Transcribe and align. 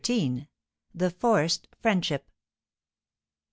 THE 0.95 1.11
FORCED 1.11 1.67
FRIENDSHIP. 1.79 2.25